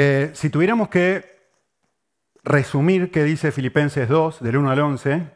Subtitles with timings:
[0.00, 1.24] Eh, si tuviéramos que
[2.44, 5.28] resumir qué dice Filipenses 2, del 1 al 11,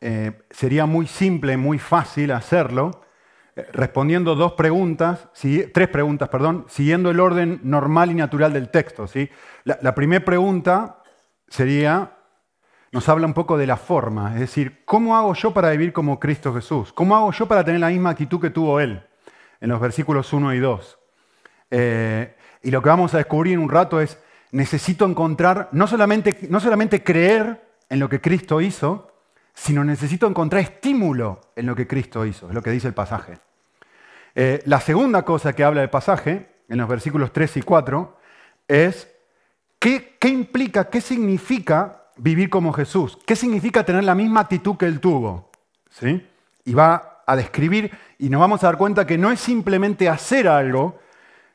[0.00, 3.02] eh, sería muy simple, muy fácil hacerlo,
[3.54, 5.28] eh, respondiendo dos preguntas,
[5.72, 9.06] tres preguntas, perdón, siguiendo el orden normal y natural del texto.
[9.64, 11.00] la primera pregunta
[11.46, 12.16] sería,
[12.90, 16.18] nos habla un poco de la forma, es decir, ¿cómo hago yo para vivir como
[16.18, 16.92] Cristo Jesús?
[16.92, 19.00] ¿Cómo hago yo para tener la misma actitud que tuvo Él?
[19.60, 20.98] En los versículos 1 y 2.
[21.70, 24.18] Eh, y lo que vamos a descubrir en un rato es,
[24.52, 29.12] necesito encontrar, no solamente, no solamente creer en lo que Cristo hizo,
[29.54, 33.38] sino necesito encontrar estímulo en lo que Cristo hizo, es lo que dice el pasaje.
[34.34, 38.16] Eh, la segunda cosa que habla el pasaje, en los versículos 3 y 4,
[38.68, 39.08] es
[39.78, 44.86] qué, qué implica, qué significa vivir como Jesús, qué significa tener la misma actitud que
[44.86, 45.50] él tuvo.
[45.90, 46.26] ¿Sí?
[46.64, 50.48] Y va a describir, y nos vamos a dar cuenta que no es simplemente hacer
[50.48, 50.98] algo,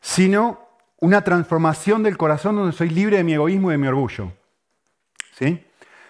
[0.01, 0.62] sino
[1.03, 4.31] una transformación del corazón donde soy libre de mi egoísmo y de mi orgullo.
[5.37, 5.61] ¿Sí?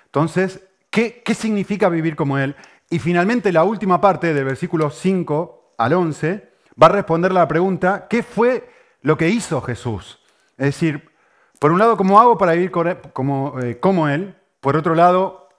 [0.06, 2.56] Entonces, ¿qué, ¿qué, significa vivir como Él?
[2.92, 6.48] Y finalmente la última parte del versículo 5 al 11
[6.80, 8.70] va a responder la pregunta, ¿qué fue
[9.02, 10.20] lo que hizo Jesús?
[10.60, 11.10] Es decir,
[11.58, 14.36] por un lado, ¿cómo hago para vivir como, eh, como Él?
[14.60, 15.50] Por otro lado,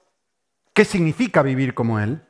[0.72, 2.22] ¿qué significa vivir como Él?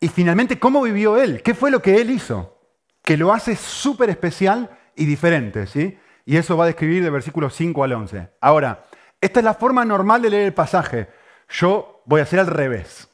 [0.00, 1.42] Y finalmente, ¿cómo vivió Él?
[1.42, 2.56] ¿Qué fue lo que Él hizo?
[3.04, 5.98] Que lo hace súper especial y diferente, ¿sí?
[6.30, 8.28] Y eso va a describir de versículos 5 al 11.
[8.40, 8.84] Ahora,
[9.20, 11.08] esta es la forma normal de leer el pasaje.
[11.48, 13.08] Yo voy a hacer al revés.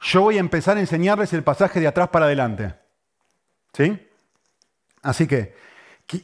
[0.00, 2.74] Yo voy a empezar a enseñarles el pasaje de atrás para adelante.
[3.74, 4.04] ¿Sí?
[5.02, 5.54] Así que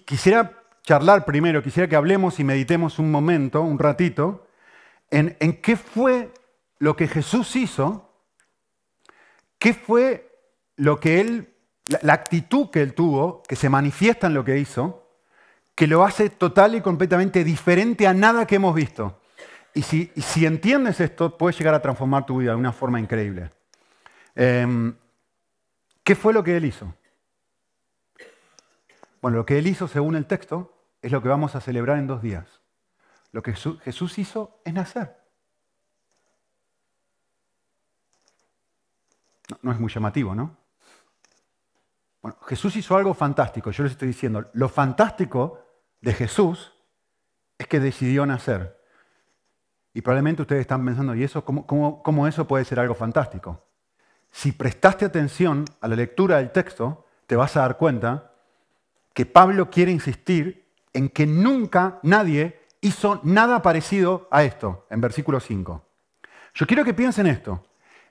[0.05, 4.49] quisiera charlar primero, quisiera que hablemos y meditemos un momento, un ratito,
[5.13, 6.33] en, en qué fue
[6.81, 8.13] lo que Jesús hizo,
[9.61, 10.37] qué fue
[10.75, 11.55] lo que él
[12.03, 15.04] la, actitud que él tuvo, que se manifiesta en lo que hizo,
[15.75, 19.21] que lo hace total y completamente diferente a nada que hemos visto.
[19.75, 23.51] Y si, entiendes esto, puedes llegar a transformar tu vida de una forma increíble.
[24.37, 24.95] Em,
[26.05, 26.95] ¿Qué fue lo que él hizo?
[29.21, 32.07] Bueno, lo que él hizo, según el texto, es lo que vamos a celebrar en
[32.07, 32.61] dos días.
[33.33, 35.25] Lo que Jesús hizo es nacer.
[39.63, 40.57] no es muy llamativo, ¿no?
[42.23, 45.64] Bueno, Jesús hizo algo fantástico, yo les estoy diciendo, lo fantástico
[46.05, 46.73] de Jesús
[47.59, 48.79] es que decidió nacer.
[49.93, 53.65] Y probablemente ustedes están pensando, ¿y eso cómo, cómo eso puede ser algo fantástico?
[54.31, 58.33] Si prestaste atención a la lectura del texto, te vas a dar cuenta
[59.13, 65.41] que Pablo quiere insistir en que nunca nadie hizo nada parecido a esto, en versículo
[65.41, 65.87] 5.
[66.55, 67.65] Yo quiero que piensen esto.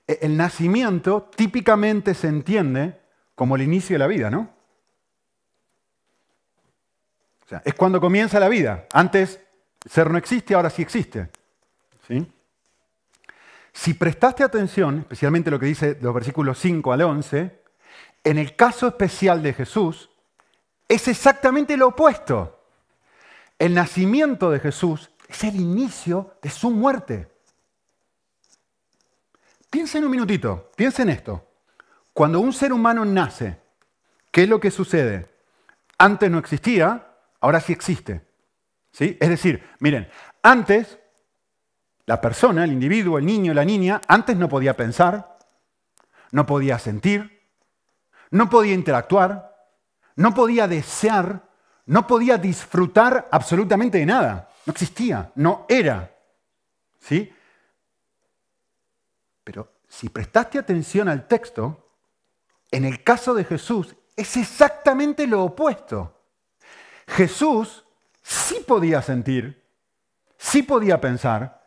[0.07, 2.99] E, el nacimiento típicamente se entiende
[3.35, 4.49] como el inicio de la vida, ¿no?
[7.63, 8.87] Es cuando comienza la vida.
[8.93, 9.39] Antes
[9.89, 11.29] ser no existe, ahora sí existe.
[12.07, 12.25] ¿Sí?
[13.73, 17.59] Si prestaste atención, especialmente lo que dice los versículos 5 al 11,
[18.23, 20.09] en el caso especial de Jesús,
[20.87, 22.59] es exactamente lo opuesto.
[23.57, 27.27] El nacimiento de Jesús es el inicio de su muerte.
[29.69, 31.47] Piensen un minutito, piensen esto.
[32.13, 33.57] Cuando un ser humano nace,
[34.29, 35.27] ¿qué es lo que sucede?
[35.97, 37.12] Antes no existía,
[37.43, 38.25] ahora sí existe.
[38.91, 39.17] ¿Sí?
[39.19, 40.07] Es decir, miren,
[40.41, 40.97] antes
[42.05, 45.37] la persona, el individuo, el niño, la niña, antes no podía pensar,
[46.31, 47.41] no podía sentir,
[48.31, 49.55] no podía interactuar,
[50.15, 51.43] no podía desear,
[51.85, 54.49] no podía disfrutar absolutamente de nada.
[54.65, 56.15] No existía, no era.
[56.99, 57.33] ¿Sí?
[59.43, 61.89] Pero si prestaste atención al texto,
[62.71, 66.12] en el caso de Jesús es exactamente lo opuesto.
[67.07, 67.83] Jesús
[68.21, 69.63] sí podía sentir,
[70.37, 71.61] sí podía pensar,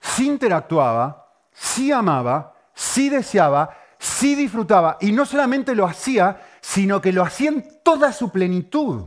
[0.00, 4.98] sí interactuaba, sí amaba, sí deseaba, sí disfrutaba.
[5.00, 9.06] Y no solamente lo hacía, sino que lo hacía en toda su plenitud.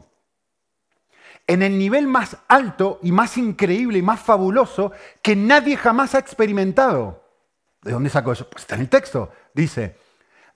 [1.48, 4.92] En el nivel más alto y más increíble y más fabuloso
[5.22, 7.24] que nadie jamás ha experimentado.
[7.82, 8.50] ¿De dónde sacó eso?
[8.50, 9.32] Pues está en el texto.
[9.54, 9.96] Dice,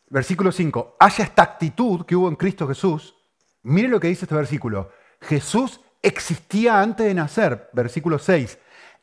[0.08, 3.14] versículo 5, haya esta actitud que hubo en Cristo Jesús.
[3.62, 4.92] Mire lo que dice este versículo.
[5.22, 8.58] Jesús existía antes de nacer, versículo 6.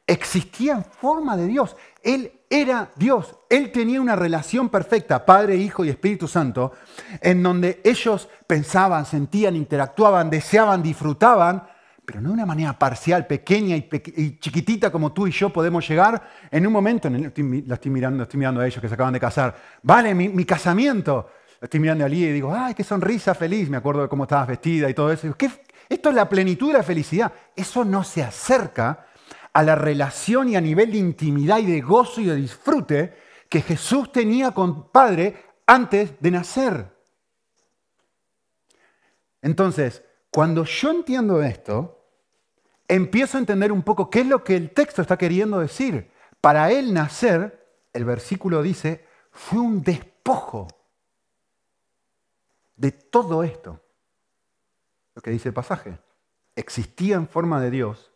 [0.07, 1.77] Existía en forma de Dios.
[2.03, 3.37] Él era Dios.
[3.51, 6.73] Él tenía una relación perfecta, Padre, Hijo y Espíritu Santo,
[7.21, 11.77] en donde ellos pensaban, sentían, interactuaban, deseaban, disfrutaban
[12.07, 16.23] pero no de una manera parcial, pequeña y, chiquitita como tú y yo podemos llegar
[16.51, 19.57] en un momento, la estoy mirando, estoy mirando a ellos que se acaban de casar,
[19.83, 21.29] vale, mi, casamiento,
[21.61, 24.47] estoy mirando a Lía y digo, ay, qué sonrisa feliz, me acuerdo de cómo estabas
[24.47, 25.51] vestida y todo eso, ¿qué,
[26.07, 27.33] Esto es la plenitud de la felicidad.
[27.57, 29.09] Eso no se acerca
[29.53, 33.17] a la relación y a nivel de intimidad y de gozo y de disfrute
[33.49, 35.35] que Jesús tenía con Padre
[35.67, 36.97] antes de nacer.
[39.43, 42.07] Entonces, cuando yo entiendo esto,
[42.87, 46.13] empiezo a entender un poco qué es lo que el texto está queriendo decir.
[46.41, 50.69] Para él nacer, el versículo dice, fue un despojo
[52.77, 53.81] de todo esto.
[55.17, 55.99] Lo que dice el pasaje.
[56.55, 58.13] Existía en forma de Dios.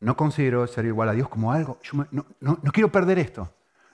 [0.00, 1.78] No considero ser igual a Dios como algo.
[1.82, 3.50] Yo no, no quiero perder esto.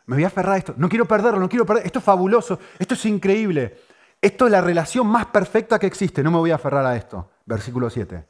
[0.06, 0.74] Me voy a aferrar a esto.
[0.76, 1.86] No quiero perderlo, no quiero perder.
[1.86, 2.58] Esto es fabuloso.
[2.78, 3.80] Esto es increíble.
[4.20, 6.22] Esto es la relación más perfecta que existe.
[6.22, 7.30] No me voy a aferrar a esto.
[7.44, 8.26] Versículo 7.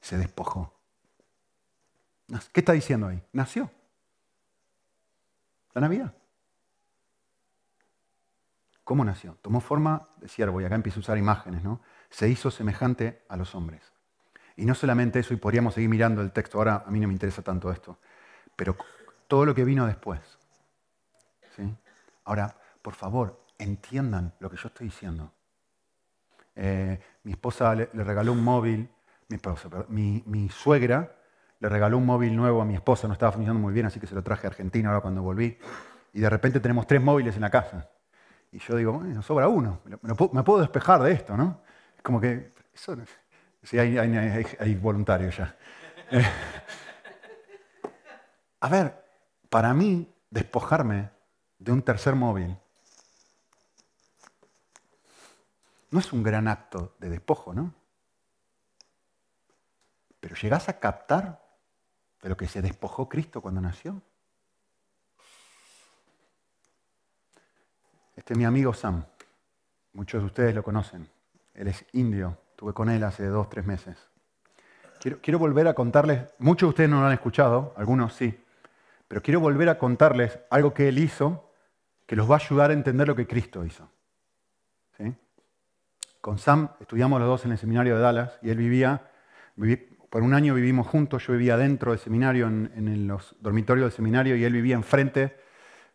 [0.00, 0.74] Se despojó.
[2.52, 3.22] ¿Qué está diciendo ahí?
[3.32, 3.70] Nació.
[5.74, 6.14] La Navidad.
[8.82, 9.36] ¿Cómo nació?
[9.40, 11.80] Tomó forma de siervo y acá empieza a usar imágenes, ¿no?
[12.10, 13.92] Se hizo semejante a los hombres.
[14.56, 17.14] Y no solamente eso, y podríamos seguir mirando el texto, ahora a mí no me
[17.14, 17.98] interesa tanto esto,
[18.56, 18.76] pero
[19.26, 20.20] todo lo que vino después.
[21.56, 21.62] ¿sí?
[22.24, 25.32] Ahora, por favor, entiendan lo que yo estoy diciendo.
[26.56, 28.90] Eh, mi esposa le, regaló un móvil,
[29.88, 31.16] mi, suegra
[31.60, 34.06] le regaló un móvil nuevo a mi esposa, no estaba funcionando muy bien, así que
[34.06, 35.58] se lo traje a Argentina ahora cuando volví.
[36.12, 37.88] Y de repente tenemos tres móviles en la casa.
[38.50, 41.62] Y yo digo, bueno, sobra uno, me, puedo, despejar de esto, ¿no?
[42.02, 42.96] Como que, eso,
[43.62, 45.56] sí, hay, hay, voluntarios ya.
[48.60, 49.04] a ver,
[49.48, 51.10] para mí, despojarme
[51.58, 52.56] de un tercer móvil
[55.90, 57.74] no es un gran acto de despojo, ¿no?
[60.20, 61.42] Pero llegás a captar
[62.22, 64.00] de lo que se despojó Cristo cuando nació.
[68.14, 69.04] Este es mi amigo Sam.
[69.94, 71.08] Muchos de ustedes lo conocen.
[71.54, 72.38] Él es indio.
[72.50, 74.10] Estuve con él hace dos, tres meses.
[75.22, 78.38] Quiero, volver a contarles, muchos de ustedes no lo han escuchado, algunos sí,
[79.08, 81.50] pero quiero volver a contarles algo que él hizo
[82.06, 83.88] que los va a ayudar a entender lo que Cristo hizo.
[86.20, 89.08] Con Sam estudiamos los dos en el seminario de Dallas y él vivía,
[90.10, 94.36] por un año vivimos juntos, yo vivía dentro del seminario, en, los dormitorios del seminario
[94.36, 95.34] y él vivía enfrente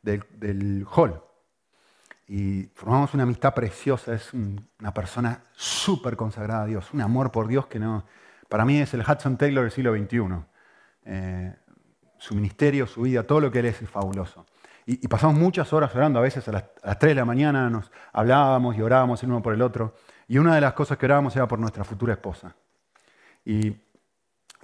[0.01, 1.22] del hall.
[2.27, 7.48] Y formamos una amistad preciosa, es una persona súper consagrada a Dios, un amor por
[7.48, 8.04] Dios que no,
[8.50, 10.45] para mí es el Hudson Taylor del siglo XXI.
[11.06, 11.56] Eh,
[12.18, 14.45] su ministerio, su vida, todo lo que él es es fabuloso.
[14.88, 17.69] Y, pasamos muchas horas orando, a veces a las, a las 3 de la mañana
[17.69, 19.95] nos hablábamos y orábamos el uno por el otro.
[20.27, 22.56] Y una de las cosas que orábamos era por nuestra futura esposa.
[23.44, 23.75] Y,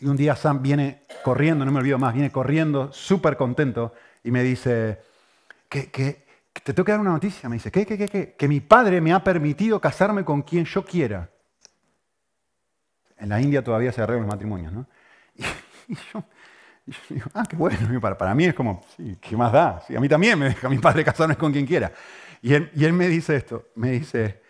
[0.02, 3.94] un día Sam viene corriendo, no me olvido más, viene corriendo súper contento
[4.24, 5.00] y me dice,
[5.70, 7.48] que, te tengo que dar una noticia.
[7.50, 10.84] Me dice, ¿qué, qué, qué, Que mi padre me ha permitido casarme con quien yo
[10.84, 11.30] quiera.
[13.18, 14.88] En la India todavía se arreglan los matrimonios, ¿no?
[15.88, 16.24] Y, yo,
[17.10, 17.78] digo, ah, qué bueno.
[18.02, 19.84] Para, para mí es como, sí, ¿qué más da?
[19.96, 21.92] a mí también me deja mi padre casarme con quien quiera.
[22.42, 24.41] Y él, y él me dice esto, me dice,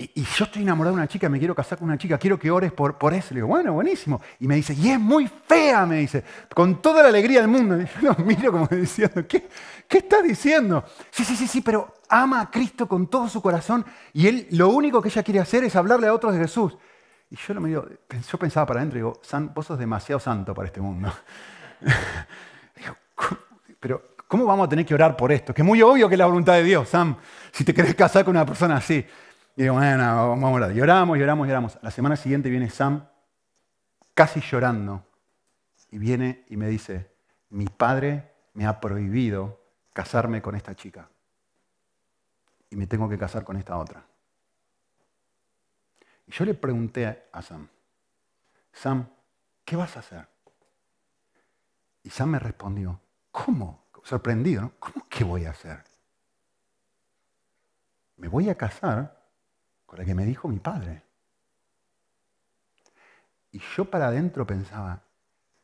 [0.00, 2.50] y, yo estoy enamorado de una chica, me quiero casar con una chica, quiero que
[2.50, 3.34] ores por, por eso.
[3.34, 4.20] Le digo, bueno, buenísimo.
[4.38, 6.24] Y me dice, y es muy fea, me dice,
[6.54, 7.76] con toda la alegría del mundo.
[7.80, 9.48] Y yo lo miro como diciendo, ¿qué,
[9.86, 10.84] ¿qué estás diciendo?
[11.10, 14.68] Sí, sí, sí, sí, pero ama a Cristo con todo su corazón y él lo
[14.68, 16.76] único que ella quiere hacer es hablarle a otros de Jesús.
[17.30, 20.66] Y yo lo miro, yo pensaba para adentro, digo, San, vos sos demasiado santo para
[20.66, 21.12] este mundo.
[22.76, 22.96] digo,
[23.78, 25.54] pero ¿cómo vamos a tener que orar por esto?
[25.54, 27.16] Que es muy obvio que es la voluntad de Dios, Sam,
[27.52, 29.06] si te querés casar con una persona así.
[29.60, 30.72] Y digo, bueno, vamos a orar.
[30.72, 31.78] Lloramos, lloramos, lloramos.
[31.82, 33.06] La semana siguiente viene Sam
[34.14, 35.04] casi llorando
[35.90, 37.12] y viene y me dice,
[37.50, 39.60] mi padre me ha prohibido
[39.92, 41.10] casarme con esta chica
[42.70, 44.02] y me tengo que casar con esta otra.
[46.26, 47.68] Y yo le pregunté a Sam,
[48.72, 49.10] Sam,
[49.66, 50.26] ¿qué vas a hacer?
[52.02, 52.98] Y Sam me respondió,
[53.30, 53.84] ¿cómo?
[54.04, 54.72] Sorprendido, ¿no?
[54.78, 55.84] ¿Cómo que voy a hacer?
[58.16, 59.19] Me voy a casar
[59.90, 61.02] con la que me dijo mi padre.
[63.50, 65.02] Y yo para adentro pensaba,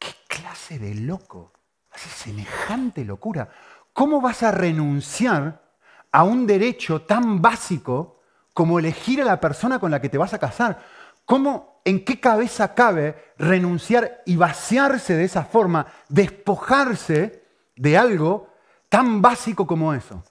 [0.01, 1.53] ¿qué clase de loco
[1.93, 3.49] hace semejante locura?
[3.93, 5.63] ¿Cómo vas a renunciar
[6.11, 8.21] a un derecho tan básico
[8.53, 10.83] como elegir a la persona con la que te vas a casar?
[11.25, 17.45] ¿Cómo, en qué cabeza cabe renunciar y vaciarse de esa forma, despojarse
[17.77, 18.53] de algo
[18.89, 20.25] tan básico como eso?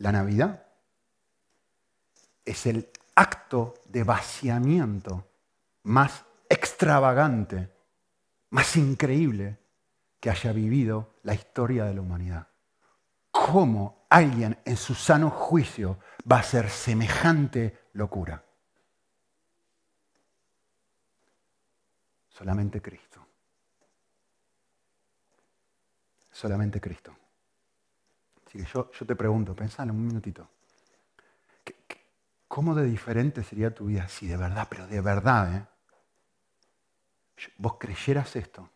[0.00, 0.66] La Navidad
[2.44, 5.26] es el acto de vaciamiento
[5.84, 7.70] más extravagante,
[8.50, 9.56] más increíble
[10.18, 12.50] que haya vivido la historia de la humanidad.
[13.30, 15.98] ¿cómo alguien en su sano juicio
[16.30, 18.44] va a hacer semejante locura?
[22.28, 23.26] Solamente Cristo.
[26.30, 27.14] Solamente Cristo.
[28.50, 30.48] Así que yo, yo te pregunto, pensalo un minutito.
[32.48, 35.66] ¿Cómo de diferente sería tu vida si de verdad, pero de verdad, ¿eh?
[37.58, 38.68] vos creyeras esto?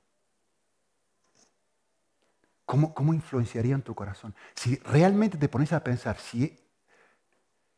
[2.65, 4.33] ¿Cómo, ¿Cómo, influenciaría en tu corazón?
[4.55, 6.57] Si realmente te pones a pensar, si,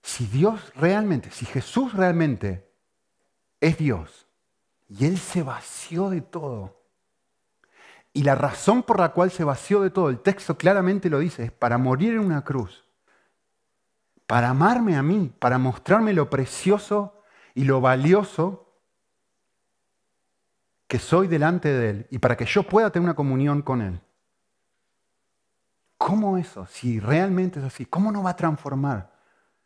[0.02, 2.70] si Dios realmente, si Jesús realmente
[3.58, 4.26] es Dios
[4.86, 6.75] y Él se vació de todo,
[8.16, 11.44] y la razón por la cual se vació de todo, el texto claramente lo dice,
[11.44, 12.86] es para morir en una cruz
[14.26, 17.22] para amarme a mí, para mostrarme lo precioso
[17.54, 18.74] y lo valioso
[20.88, 24.00] que soy delante de Él y para que yo pueda tener una comunión con Él.
[25.96, 26.66] ¿Cómo eso?
[26.66, 29.12] Si realmente es así, ¿cómo no va a transformar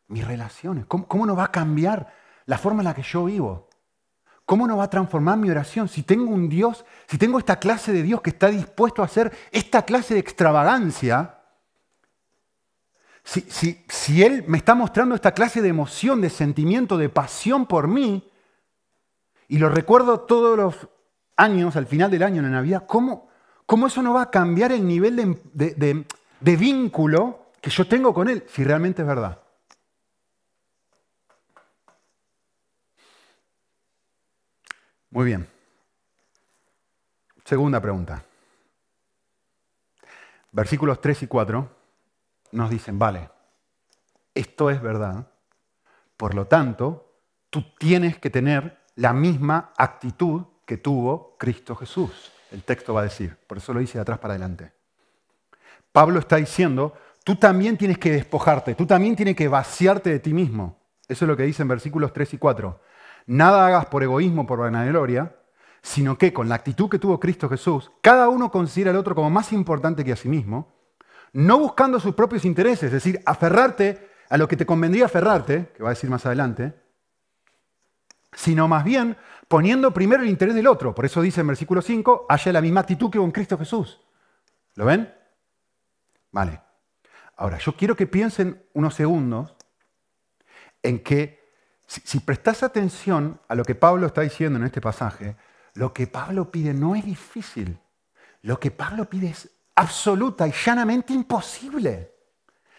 [0.09, 0.87] mis relaciones?
[0.87, 2.13] ¿Cómo, no va a cambiar
[2.47, 3.69] la forma en la que yo vivo?
[4.51, 5.87] ¿Cómo no va a transformar mi oración?
[5.87, 9.31] Si tengo un Dios, si tengo esta clase de Dios que está dispuesto a hacer
[9.53, 11.39] esta clase de extravagancia,
[13.23, 18.29] si, Él me está mostrando esta clase de emoción, de sentimiento, de pasión por mí,
[19.47, 20.89] y lo recuerdo todos los
[21.37, 23.29] años, al final del año, en la Navidad, ¿cómo,
[23.67, 26.05] cómo eso no va a cambiar el nivel de,
[26.41, 29.39] de vínculo que yo tengo con Él, si realmente es verdad?
[35.11, 35.49] Muy bien.
[37.45, 38.25] Segunda pregunta.
[40.53, 41.69] Versículos 3 y 4
[42.53, 43.29] nos dicen, vale,
[44.35, 45.29] esto es verdad,
[46.17, 47.13] por lo tanto,
[47.51, 52.33] tú tienes que tener la misma actitud que tuvo Cristo Jesús.
[52.51, 54.73] El texto va a decir, por eso lo dice de atrás para adelante.
[55.93, 60.33] Pablo está diciendo, tú también tienes que despojarte, tú también tienes que vaciarte de ti
[60.33, 60.79] mismo.
[61.09, 62.81] Eso es lo que dice en versículos 3 y 4.
[63.31, 65.37] Nada hagas por egoísmo, por vanagloria,
[65.83, 69.31] sino que con la actitud que tuvo Cristo Jesús, cada uno considera al otro como
[69.31, 70.75] más importante que a sí mismo
[71.33, 75.81] no buscando sus propios intereses, es decir, aferrarte a lo que te convendría aferrarte, que
[75.85, 76.75] va a decir más adelante,
[78.33, 80.93] sino más bien poniendo primero el interés del otro.
[80.93, 84.01] Por eso dice en versículo 5, haya la misma actitud que con Cristo Jesús.
[84.75, 85.15] ¿Lo ven?
[86.33, 86.61] Vale.
[87.37, 89.55] Ahora, yo quiero que piensen unos segundos
[90.83, 91.40] en que
[91.91, 95.35] si, prestas atención a lo que Pablo está diciendo en este pasaje,
[95.75, 97.81] lo que Pablo pide no es difícil.
[98.43, 102.15] Lo que Pablo pide es absoluta y llanamente imposible.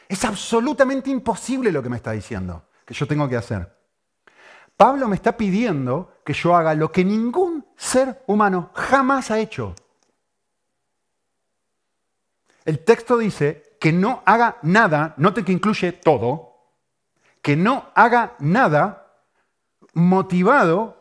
[0.07, 3.77] Es absolutamente imposible lo que me está diciendo, que yo tengo que hacer.
[4.77, 9.75] Pablo me está pidiendo que yo haga lo que ningún ser humano jamás ha hecho.
[12.63, 16.51] El texto dice que no haga nada, note que incluye todo,
[17.41, 19.00] que no haga nada
[19.93, 20.97] motivado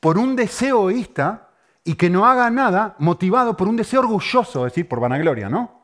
[0.00, 1.48] por un deseo egoísta
[1.84, 5.80] y que no haga nada motivado por un deseo orgulloso, es decir, por vanagloria, ¿no?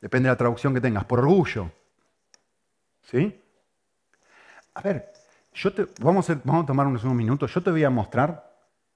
[0.00, 1.70] Depende de la traducción que tengas, por orgullo.
[3.02, 3.40] ¿Sí?
[4.74, 5.12] A ver,
[5.54, 8.52] yo te, vamos, a, tomar unos, unos minutos, yo te voy a mostrar,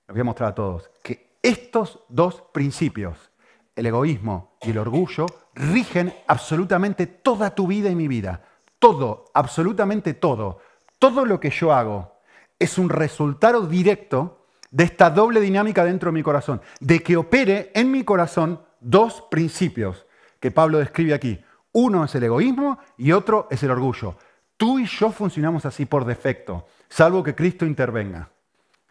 [0.07, 3.31] les voy a mostrar a todos, que estos dos principios,
[3.77, 8.43] el egoísmo y el orgullo, rigen absolutamente toda tu vida y mi vida.
[8.79, 10.61] Todo, absolutamente todo.
[10.99, 12.18] Todo lo que yo hago
[12.59, 17.71] es un resultado directo de esta doble dinámica dentro de mi corazón, de que opere
[17.75, 20.07] en mi corazón dos principios
[20.41, 21.43] que Pablo describe aquí.
[21.73, 24.17] Uno es el egoísmo y otro es el orgullo.
[24.57, 28.31] Tú y yo funcionamos así por defecto, salvo que Cristo intervenga.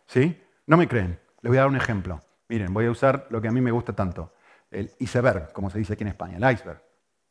[0.08, 0.42] ¿Sí?
[0.66, 1.20] ¿No me creen?
[1.42, 2.22] Les voy a dar un ejemplo.
[2.48, 4.34] Miren, voy a usar lo que a mí me gusta tanto,
[4.72, 6.82] el iceberg, como se dice aquí en España, el iceberg.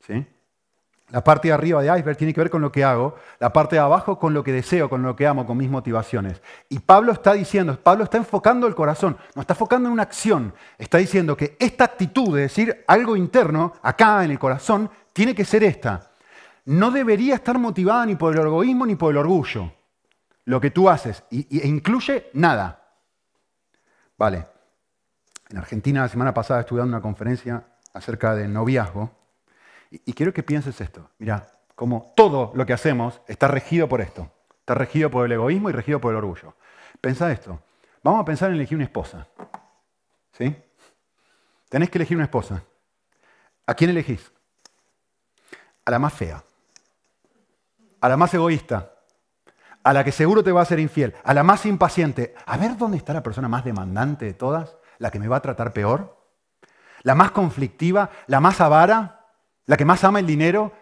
[0.01, 0.27] ¿Sí?
[1.11, 3.77] La parte de arriba de iceberg tiene que ver con lo que hago, la parte
[3.77, 6.43] de abajo con lo que deseo, con lo que amo, con mis motivaciones.
[6.69, 10.53] Y Pablo está diciendo, Pablo está enfocando el corazón, no está enfocando en una acción,
[10.79, 15.45] está diciendo que esta actitud de decir algo interno, acá en el corazón, tiene que
[15.45, 16.11] ser esta.
[16.65, 19.73] No debería estar motivada ni por el egoísmo ni por el orgullo,
[20.45, 22.83] lo que tú haces, e incluye nada.
[24.19, 24.45] Vale,
[25.51, 27.63] en Argentina la semana pasada estuve dando una conferencia
[27.95, 29.26] acerca del noviazgo
[30.05, 31.11] y, quiero que pienses esto.
[31.19, 34.31] Mira, como todo lo que hacemos está regido por esto.
[34.61, 36.55] Está regido por el egoísmo y regido por el orgullo.
[37.01, 37.61] Pensa esto.
[38.03, 39.29] Vamos a pensar en elegir una esposa.
[40.33, 40.55] ¿Sí?
[41.69, 42.63] Tenés que elegir una esposa.
[43.67, 44.33] ¿A quién elegís?
[45.85, 46.43] A la más fea.
[48.01, 48.93] A la más egoísta.
[49.83, 51.15] A la que seguro te va a ser infiel.
[51.23, 52.35] A la más impaciente.
[52.47, 54.77] A ver dónde está la persona más demandante de todas.
[54.99, 56.17] La que me va a tratar peor.
[57.03, 58.11] La más conflictiva.
[58.27, 59.16] La más avara
[59.67, 60.73] la que más ama el dinero,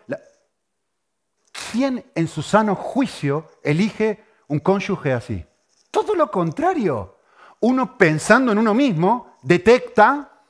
[1.73, 5.45] ¿quién en su sano juicio elige un cónyuge así?
[5.91, 7.19] Todo lo contrario.
[7.61, 10.43] Uno pensando en uno mismo detecta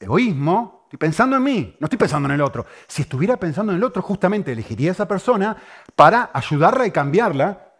[0.00, 2.66] egoísmo, estoy pensando en mí, no estoy pensando en el otro.
[2.86, 5.56] Si estuviera pensando en el otro, justamente elegiría a esa persona
[5.94, 7.72] para ayudarla y cambiarla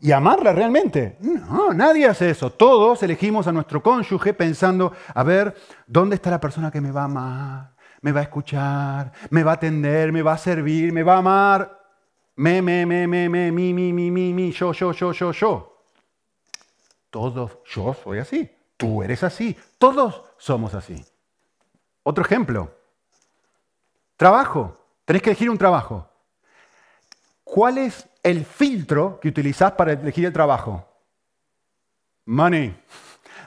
[0.00, 1.16] y amarla realmente.
[1.20, 2.50] No, nadie hace eso.
[2.50, 7.02] Todos elegimos a nuestro cónyuge pensando, a ver, ¿dónde está la persona que me va
[7.02, 7.77] a amar?
[8.02, 11.18] Me va a escuchar, me va a atender, me va a servir, me va a
[11.18, 11.78] amar.
[12.36, 15.84] Me, me, me, me, me, mi, mi, mi, mi, mi, yo, yo, yo, yo, yo.
[17.10, 21.04] Todos, yo soy así, tú eres así, todos somos así.
[22.02, 22.74] Otro ejemplo.
[24.16, 24.76] Trabajo.
[25.04, 26.08] Tenés que elegir un trabajo.
[27.44, 30.86] ¿Cuál es el filtro que utilizás para elegir el trabajo?
[32.26, 32.78] Money.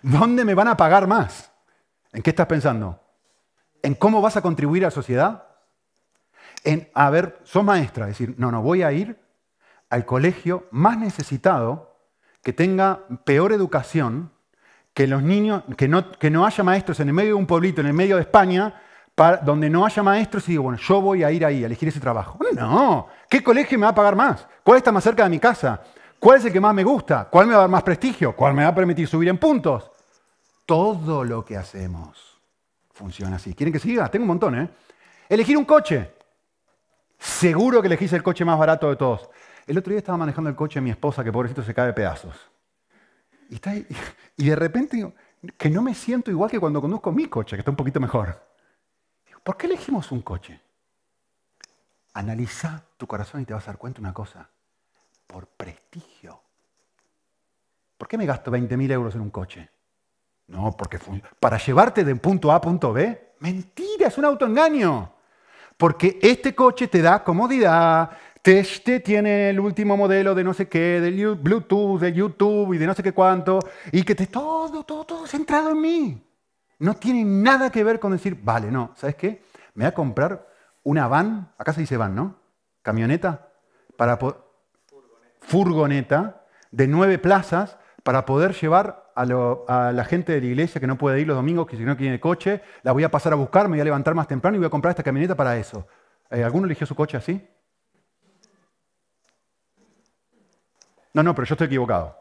[0.01, 1.51] ¿Dónde me van a pagar más?
[2.13, 3.00] ¿En qué estás pensando?
[3.84, 5.44] ¿En cómo vas a contribuir a la sociedad?
[6.64, 9.18] En, a ver, sos maestra, es decir, no, no, voy a ir
[9.90, 11.98] al colegio más necesitado,
[12.44, 14.32] que tenga peor educación,
[14.94, 17.82] que los niños, que no, que no haya maestros en el medio de un pueblito,
[17.82, 18.82] en el medio de España,
[19.44, 22.00] donde no haya maestros y digo, bueno, yo voy a ir ahí a elegir ese
[22.00, 22.40] trabajo.
[22.56, 24.48] No, ¿qué colegio me va a pagar más?
[24.64, 25.82] ¿Cuál está más cerca de mi casa?
[26.20, 27.28] ¿Cuál es el que más me gusta?
[27.30, 28.36] ¿Cuál me va a dar más prestigio?
[28.36, 29.92] ¿Cuál me va a permitir subir en puntos?
[30.66, 32.31] Todo lo que hacemos
[33.01, 33.53] funciona así.
[33.55, 34.10] ¿Quieren que siga?
[34.10, 34.70] Tengo un montón, ¿eh?
[35.27, 36.13] Elegir un coche.
[37.17, 39.29] Seguro que elegís el coche más barato de todos.
[39.65, 41.93] El otro día estaba manejando el coche de mi esposa, que pobrecito se cae de
[41.93, 42.36] pedazos.
[43.50, 43.60] Y,
[44.43, 45.13] de repente digo,
[45.58, 48.39] que no me siento igual que cuando conduzco mi coche, que está un poquito mejor.
[49.43, 50.62] ¿Por qué elegimos un coche?
[52.13, 54.48] Analiza tu corazón y te vas a dar cuenta una cosa.
[55.25, 56.41] Por prestigio.
[57.98, 59.70] ¿Por qué me gasto 20.000 euros en un coche?
[60.51, 61.00] No, porque
[61.39, 63.36] para llevarte de punto A a punto B.
[63.39, 65.13] Mentira, es un autoengaño.
[65.78, 68.63] Porque este coche te da comodidad, te,
[68.99, 72.93] tiene el último modelo de no sé qué, de Bluetooth, de YouTube y de no
[72.93, 73.60] sé qué cuánto,
[73.93, 76.28] y que te todo, todo, todo centrado en mí.
[76.80, 79.43] No tiene nada que ver con decir, vale, no, ¿sabes qué?
[79.73, 80.47] Me voy a comprar
[80.84, 82.36] una van, acá se dice van, ¿no?
[82.82, 83.47] Camioneta,
[83.95, 84.19] para
[85.39, 90.97] furgoneta de nueve plazas para poder llevar a, la gente de la iglesia que no
[90.97, 93.67] puede ir los domingos, que si no tiene coche, la voy a pasar a buscar,
[93.67, 95.88] me voy a levantar más temprano y voy a comprar esta camioneta para eso.
[96.29, 97.45] Eh, ¿Alguno eligió su coche así?
[101.13, 102.17] No, no, pero yo estoy equivocado.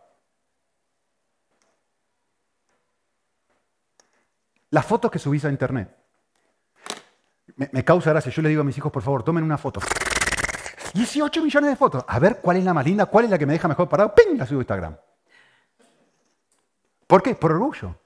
[4.71, 5.97] Las fotos que subís a internet.
[7.57, 8.33] Me, causa gracia.
[8.33, 9.81] Yo le digo a mis hijos, por favor, tomen una foto.
[10.95, 12.05] 18 millones de fotos.
[12.07, 14.15] A ver cuál es la más linda, cuál es la que me deja mejor parado.
[14.15, 14.39] ¡Ping!
[14.39, 14.97] La subo a Instagram.
[17.11, 17.35] ¿Por qué?
[17.35, 17.97] Por orgullo.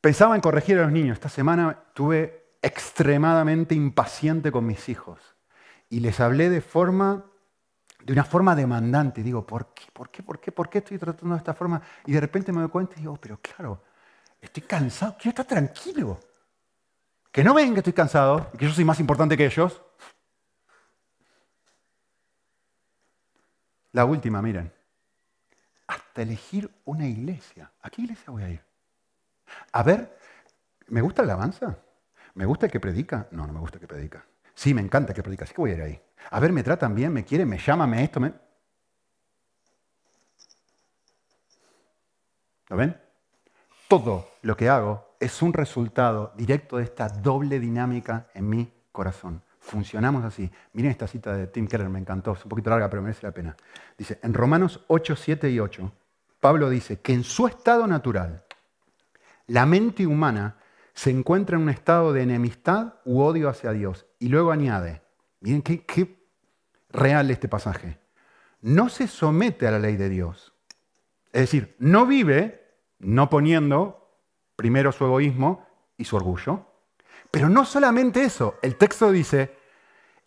[0.00, 1.16] Pensaba en corregir a los niños.
[1.16, 5.20] Esta semana tuve extremadamente impaciente con mis hijos.
[5.90, 7.26] Y les hablé de forma,
[8.02, 9.22] de una forma demandante.
[9.22, 9.84] Digo, ¿por qué?
[9.92, 10.22] ¿Por qué?
[10.22, 10.52] ¿Por qué?
[10.52, 11.82] ¿Por qué estoy tratando de esta forma?
[12.06, 13.82] Y de repente me doy cuenta y digo, pero claro,
[14.40, 16.20] Estoy cansado, quiero estar tranquilo.
[17.32, 19.82] Que no ven que estoy cansado y que yo soy más importante que ellos.
[23.92, 24.75] La última, miren.
[25.86, 27.70] Hasta elegir una iglesia.
[27.82, 28.62] ¿A qué iglesia voy a ir?
[29.72, 30.18] A ver,
[30.88, 31.78] ¿me gusta la alabanza?
[32.34, 33.28] ¿Me gusta el que predica?
[33.30, 34.24] No, no me gusta el que predica.
[34.54, 36.02] Sí, me encanta el que predica, así que voy a ir ahí.
[36.30, 37.12] A ver, ¿me tratan bien?
[37.12, 37.48] ¿Me quieren?
[37.48, 37.90] ¿Me llaman?
[37.90, 38.20] ¿Me esto?
[38.20, 38.32] Me...
[42.68, 43.06] ¿Lo ven?
[43.88, 49.42] todo lo que hago es un resultado directo de esta doble dinámica en mi corazón.
[49.66, 50.48] Funcionamos así.
[50.74, 53.32] Miren esta cita de Tim Keller, me encantó, es un poquito larga, pero merece la
[53.32, 53.56] pena.
[53.98, 55.92] Dice, en Romanos 8, 7 y 8,
[56.38, 58.44] Pablo dice que en su estado natural,
[59.48, 60.58] la mente humana
[60.94, 64.06] se encuentra en un estado de enemistad u odio hacia Dios.
[64.20, 65.02] Y luego añade,
[65.40, 66.16] miren qué, qué
[66.90, 67.98] real este pasaje,
[68.60, 70.54] no se somete a la ley de Dios.
[71.32, 72.68] Es decir, no vive
[73.00, 74.12] no poniendo
[74.54, 76.66] primero su egoísmo y su orgullo.
[77.32, 79.55] Pero no solamente eso, el texto dice,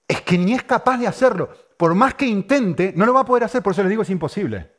[0.09, 1.49] es que ni es capaz de hacerlo.
[1.77, 4.09] Por más que intente, no lo va a poder hacer, por eso les digo, es
[4.09, 4.75] imposible.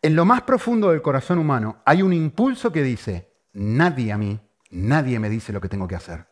[0.00, 4.40] En lo más profundo del corazón humano hay un impulso que dice, nadie a mí,
[4.70, 6.28] nadie me dice lo que tengo que hacer.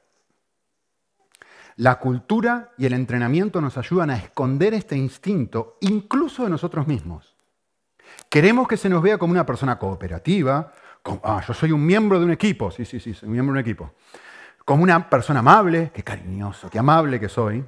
[1.75, 7.37] La cultura y el entrenamiento nos ayudan a esconder este instinto, incluso de nosotros mismos.
[8.31, 10.73] Queremos que se nos vea como una persona cooperativa.
[11.25, 12.71] ah, yo soy un miembro de un equipo.
[12.71, 13.93] Sí, sí, sí, soy un miembro de un equipo.
[14.67, 17.65] Como una persona amable, qué cariñoso, qué amable que soy.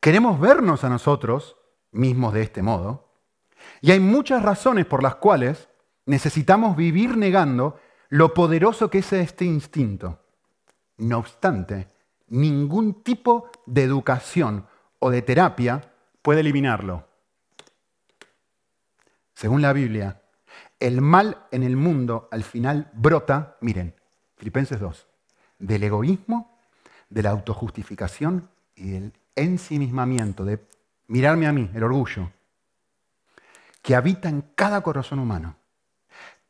[0.00, 1.56] Queremos vernos a nosotros
[1.90, 3.10] mismos de este modo.
[3.82, 5.68] Y hay muchas razones por las cuales
[6.06, 10.18] necesitamos vivir negando lo poderoso que es este instinto.
[10.96, 11.88] No obstante,
[12.32, 14.66] Ningún tipo de educación
[15.00, 17.06] o de terapia puede eliminarlo.
[19.34, 20.22] Según la Biblia,
[20.80, 23.94] el mal en el mundo al final brota, miren,
[24.36, 25.06] Filipenses 2,
[25.62, 26.58] del egoísmo,
[27.08, 30.60] de la autojustificación y del ensimismamiento, de
[31.06, 32.30] mirarme a mí, el orgullo,
[33.80, 35.56] que habita en cada corazón humano.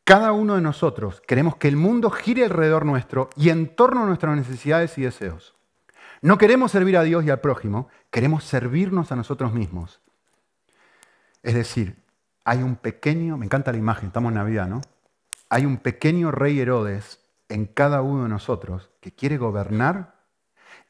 [0.04, 4.06] Cada uno de nosotros queremos que el mundo gire alrededor nuestro y en torno a
[4.06, 5.54] nuestras necesidades y deseos.
[6.22, 10.00] No queremos servir a Dios y al prójimo, queremos servirnos a nosotros mismos.
[11.42, 11.96] Es decir,
[12.44, 14.80] hay un pequeño, me encanta la imagen, estamos en Navidad, ¿no?
[15.48, 17.21] Hay un pequeño rey Herodes
[17.52, 20.14] en cada uno de nosotros que quiere gobernar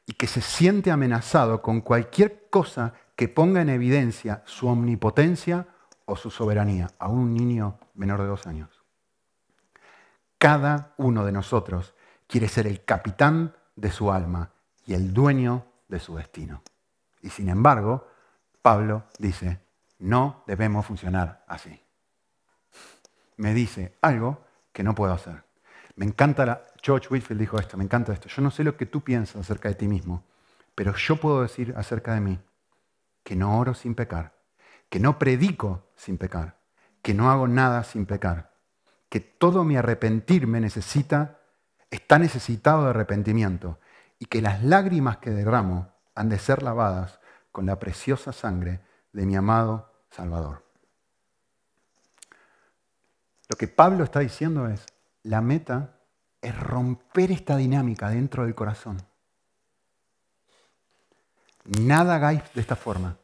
[0.05, 5.67] y que se siente amenazado con cualquier cosa que ponga en evidencia su omnipotencia
[6.05, 8.69] o su soberanía, a un niño menor de dos años.
[10.37, 11.93] Cada uno de nosotros
[12.27, 14.51] quiere ser el capitán de su alma
[14.85, 16.61] y el dueño de su destino.
[17.21, 18.07] Y sin embargo,
[18.61, 19.59] Pablo dice,
[19.99, 21.81] no debemos funcionar así.
[23.37, 25.42] Me dice algo que no puedo hacer.
[25.95, 26.61] Me encanta la...
[26.81, 28.27] George Whitfield dijo esto, me encanta esto.
[28.27, 30.23] Yo no sé lo que tú piensas acerca de ti mismo,
[30.75, 32.39] pero yo puedo decir acerca de mí
[33.23, 34.33] que no oro sin pecar,
[34.89, 36.57] que no predico sin pecar,
[37.01, 38.51] que no hago nada sin pecar,
[39.09, 41.39] que todo mi arrepentirme necesita,
[41.89, 43.79] está necesitado de arrepentimiento
[44.19, 47.19] y que las lágrimas que derramo han de ser lavadas
[47.51, 48.81] con la preciosa sangre
[49.13, 50.63] de mi amado Salvador.
[53.49, 54.85] Lo que Pablo está diciendo es,
[55.23, 55.99] la meta
[56.41, 59.01] es romper esta dinámica dentro del corazón.
[61.65, 63.17] Nada hagáis de esta forma.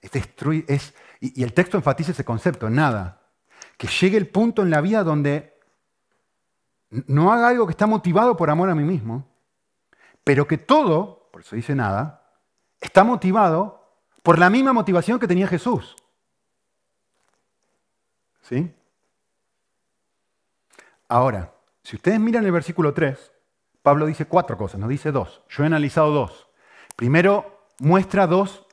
[0.00, 3.20] Y, y el texto enfatiza ese concepto, nada.
[3.76, 5.54] Que llegue el punto en la vida donde
[7.06, 9.26] no haga algo que está motivado por amor a mí mismo,
[10.22, 12.22] pero que todo, por eso dice nada,
[12.80, 15.96] está motivado por la misma motivación que tenía Jesús.
[18.42, 18.72] ¿Sí?
[21.08, 23.32] Ahora, si ustedes miran el versículo 3,
[23.82, 25.42] Pablo dice cuatro cosas, no dice dos.
[25.48, 26.48] Yo he analizado dos.
[26.96, 28.66] Primero, muestra dos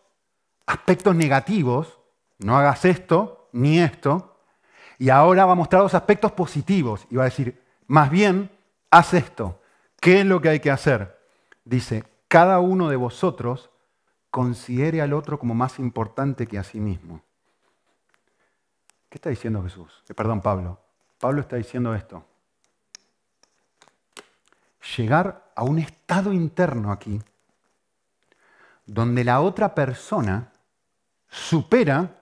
[0.65, 2.00] aspectos negativos,
[2.39, 4.38] no hagas esto ni esto,
[4.98, 8.52] y ahora va a mostrar dos aspectos positivos y va a decir, más bien,
[8.89, 9.62] haz esto.
[10.00, 11.20] ¿Qué es lo que hay que hacer?
[11.65, 13.70] Dice, cada uno de vosotros
[14.30, 17.22] considere al otro como más importante que a sí mismo.
[19.10, 20.04] ¿Qué está diciendo Jesús?
[20.08, 20.81] Eh, perdón, Pablo.
[21.22, 22.26] Pablo está diciendo esto.
[24.98, 27.22] Llegar a un estado interno aquí,
[28.88, 30.52] donde la otra persona
[31.30, 32.20] supera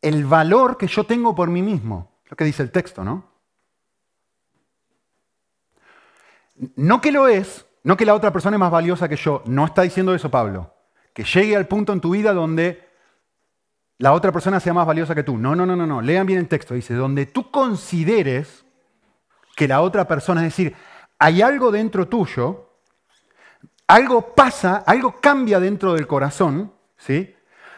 [0.00, 2.12] el valor que yo tengo por mí mismo.
[2.30, 3.24] Lo que dice el texto, ¿no?
[6.76, 9.42] No que lo es, no que la otra persona es más valiosa que yo.
[9.46, 10.72] No está diciendo eso Pablo.
[11.12, 12.83] Que llegue al punto en tu vida donde
[13.98, 15.36] la otra persona sea más valiosa que tú.
[15.36, 16.00] No, no, no, no, no.
[16.00, 16.74] Lean bien el texto.
[16.74, 18.64] Dice, donde tú consideres
[19.54, 20.74] que la otra persona, es decir,
[21.18, 22.70] hay algo dentro tuyo,
[23.86, 27.34] algo pasa, algo cambia dentro del corazón, ¿sí?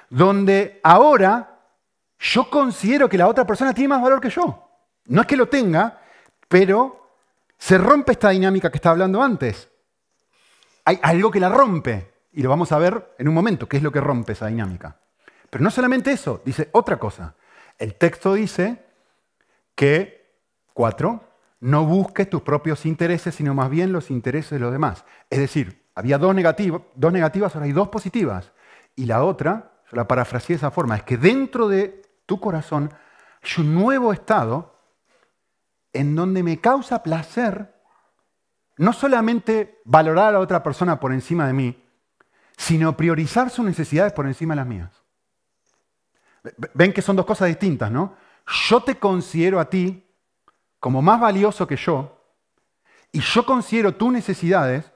[0.09, 1.61] Donde ahora
[2.19, 4.69] yo considero que la otra persona tiene más valor que yo.
[5.07, 6.01] No es que lo tenga,
[6.49, 7.11] pero
[7.59, 9.69] se rompe esta dinámica que estaba hablando antes.
[10.85, 13.83] Hay algo que la rompe, y lo vamos a ver en un momento, qué es
[13.83, 14.97] lo que rompe esa dinámica.
[15.51, 17.35] Pero no solamente eso, dice otra cosa.
[17.79, 18.85] El texto dice
[19.75, 20.35] que,
[20.73, 21.25] cuatro,
[21.61, 25.05] no busques tus propios intereses, sino más bien los intereses de los demás.
[25.31, 28.53] Es decir, había dos, negativas, ahora hay dos positivas.
[28.95, 32.93] Y la otra, yo la parafraseé de esa forma, es que dentro de tu corazón
[33.43, 34.79] hay un nuevo estado
[35.93, 37.75] en donde me causa placer
[38.77, 41.83] no solamente valorar a otra persona por encima de mí,
[42.59, 45.06] sino priorizar sus necesidades por encima de las mías.
[46.75, 48.17] Ven que son dos cosas distintas, ¿no?
[48.69, 50.05] Yo te considero a ti
[50.79, 52.17] como más valioso que yo
[53.13, 54.93] y yo considero tus necesidades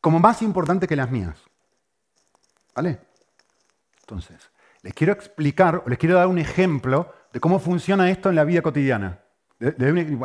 [0.00, 1.38] como más importantes que las mías.
[2.74, 3.00] ¿Vale?
[4.00, 4.50] Entonces,
[4.82, 8.44] les quiero explicar o les quiero dar un ejemplo de cómo funciona esto en la
[8.44, 9.20] vida cotidiana.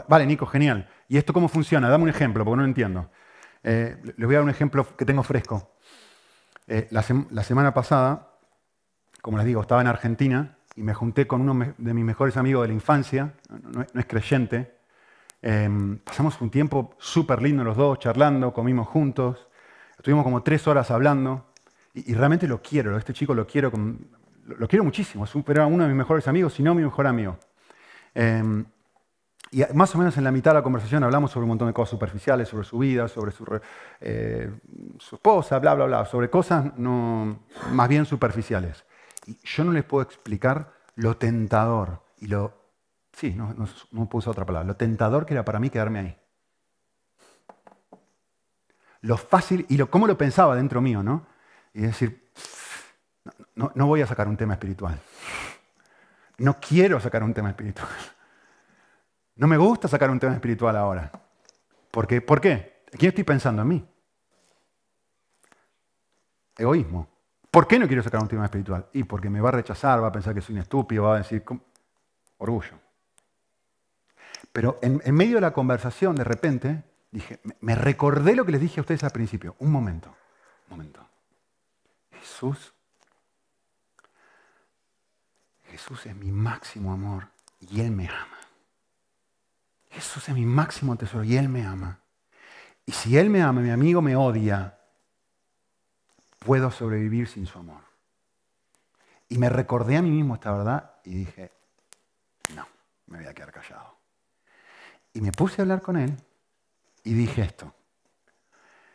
[0.07, 0.88] vale, Nico, genial.
[1.07, 1.89] ¿Y esto cómo funciona?
[1.89, 3.10] Dame un ejemplo, porque no lo entiendo.
[3.63, 5.75] Eh, les voy a dar un ejemplo que tengo fresco.
[6.67, 7.01] Eh, la,
[7.43, 8.38] semana pasada,
[9.21, 12.63] como les digo, estaba en Argentina y me junté con uno de mis mejores amigos
[12.63, 14.77] de la infancia, no, es creyente.
[15.41, 19.47] Em, pasamos un tiempo súper lindo los dos, charlando, comimos juntos.
[19.97, 21.45] Estuvimos como tres horas hablando
[21.93, 23.71] y, realmente lo quiero, este chico lo quiero,
[24.45, 25.25] lo, quiero muchísimo.
[25.47, 27.38] Era uno de mis mejores amigos, si no mi mejor amigo.
[28.13, 28.65] Em,
[29.53, 31.73] Y más o menos en la mitad de la conversación hablamos sobre un montón de
[31.73, 33.45] cosas superficiales, sobre su vida, sobre su,
[33.99, 34.49] eh,
[34.97, 37.39] su esposa, bla, bla, bla, sobre cosas no,
[37.71, 38.86] más bien superficiales.
[39.43, 42.60] Yo no les puedo explicar lo tentador y lo...
[43.13, 44.67] Sí, no, no, no usar otra palabra.
[44.67, 46.17] Lo tentador que era para mí quedarme ahí.
[49.01, 51.25] Lo fácil y lo, cómo lo pensaba dentro mío, ¿no?
[51.73, 52.31] Y decir,
[53.55, 54.99] no, no voy a sacar un tema espiritual.
[56.38, 57.89] No quiero sacar un tema espiritual.
[59.36, 61.12] No me gusta sacar un tema espiritual ahora.
[61.89, 62.21] ¿Por qué?
[62.21, 62.84] ¿Por qué?
[62.91, 63.62] ¿Quién estoy pensando?
[63.62, 63.88] En mí.
[66.57, 67.11] Egoísmo.
[67.51, 68.87] ¿Por qué no quiero sacar un tema espiritual?
[68.93, 71.17] Y porque me va a rechazar, va a pensar que soy un estúpido, va a
[71.17, 71.43] decir,
[72.37, 72.79] orgullo.
[74.53, 78.61] Pero en, en medio de la conversación, de repente, dije, me recordé lo que les
[78.61, 79.57] dije a ustedes al principio.
[79.59, 80.15] Un momento,
[80.69, 81.05] un momento.
[82.13, 82.73] Jesús,
[85.65, 87.27] Jesús es mi máximo amor
[87.59, 88.37] y Él me ama.
[89.89, 91.99] Jesús es mi máximo tesoro y Él me ama.
[92.85, 94.77] Y si Él me ama, mi amigo me odia,
[96.45, 97.82] puedo sobrevivir sin su amor.
[99.30, 101.51] Y me recordé a mí mismo esta verdad y dije,
[102.56, 102.67] no,
[103.08, 103.95] me voy a quedar callado.
[105.13, 106.15] Y me puse a hablar con Él
[107.04, 107.73] y dije esto.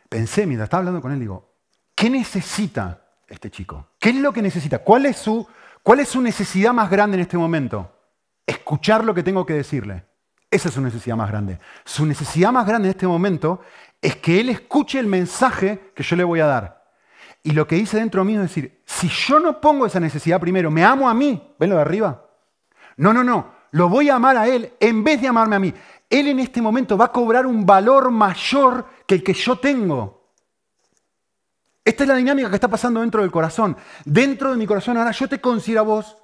[0.09, 1.53] Pensé mientras estaba hablando con Él, digo,
[1.95, 3.87] ¿qué necesita este chico?
[3.97, 4.79] ¿Qué es lo que necesita?
[4.79, 5.47] ¿Cuál es su,
[5.81, 7.93] cuál es su necesidad más grande en este momento?
[8.45, 10.05] Escuchar lo que tengo que decirle.
[10.51, 11.59] Esa es su necesidad más grande.
[11.85, 13.61] Su necesidad más grande en este momento
[14.01, 16.76] es que él escuche el mensaje que yo le voy a dar.
[17.47, 20.69] Y lo que hice dentro mío es decir, si yo no pongo esa necesidad primero,
[20.69, 22.25] me amo a mí, ¿ven lo de arriba?
[22.97, 25.73] No, no, no, lo voy a amar a él en vez de amarme a mí.
[26.09, 30.27] Él en este momento va a cobrar un valor mayor que el que yo tengo.
[31.85, 33.77] Esta es la dinámica que está pasando dentro del corazón.
[34.03, 36.17] Dentro de mi corazón ahora yo te considero a vos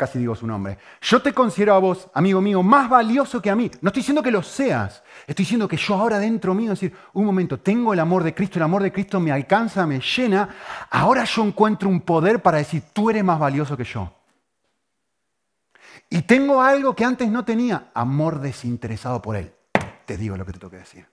[0.00, 0.78] casi digo su nombre.
[1.02, 3.70] Yo te considero a vos, amigo mío, más valioso que a mí.
[3.82, 7.26] No estoy diciendo que lo seas, estoy diciendo que yo ahora dentro mío, decir, un
[7.26, 10.48] momento, tengo el amor de Cristo, el amor de Cristo me alcanza, me llena,
[10.90, 14.10] ahora yo encuentro un poder para decir, tú eres más valioso que yo.
[16.08, 19.52] Y tengo algo que antes no tenía, amor desinteresado por Él.
[20.06, 21.06] Te digo lo que te tengo que decir.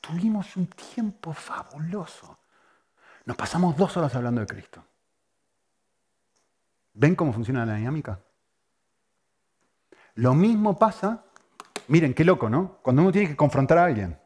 [0.00, 2.38] Tuvimos un tiempo fabuloso.
[3.26, 4.82] Nos pasamos dos horas hablando de Cristo.
[6.94, 8.20] ¿Ven cómo funciona la dinámica?
[10.14, 11.24] Lo mismo pasa,
[11.88, 12.78] miren qué loco, ¿no?
[12.82, 14.18] Cuando uno tiene que confrontar a alguien.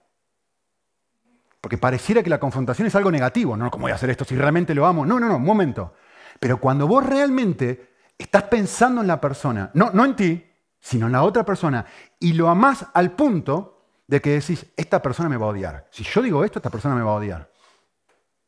[1.60, 3.70] Porque pareciera que la confrontación es algo negativo, ¿no?
[3.70, 5.06] ¿Cómo voy a hacer esto si realmente lo amo?
[5.06, 5.94] No, no, no, un momento.
[6.40, 10.46] Pero cuando vos realmente estás pensando en la persona, no, no en ti,
[10.80, 11.84] sino en la otra persona,
[12.18, 15.88] y lo amás al punto de que decís, esta persona me va a odiar.
[15.90, 17.50] Si yo digo esto, esta persona me va a odiar.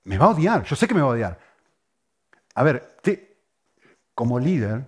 [0.05, 1.39] Me va a odiar, yo sé que me va a odiar.
[2.55, 3.28] A ver, te,
[4.19, 4.85] como líder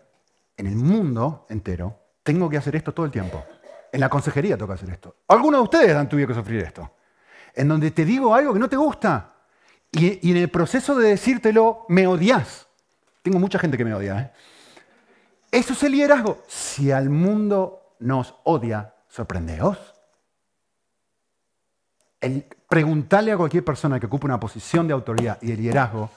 [0.57, 3.45] en el mundo entero, tengo que hacer esto todo el tiempo.
[3.93, 5.19] En la consejería que hacer esto.
[5.29, 6.97] Algunos de ustedes han tenido que sufrir esto.
[7.55, 9.35] En donde te digo algo que no te gusta
[9.93, 12.67] y, en el proceso de decírtelo me odias.
[13.23, 14.19] Tengo mucha gente que me odia.
[14.19, 14.33] ¿eh?
[15.53, 16.43] Eso es el liderazgo.
[16.49, 19.79] Si al mundo nos odia, sorprendeos.
[22.21, 26.11] El preguntarle a cualquier persona que ocupe una posición de autoridad y de liderazgo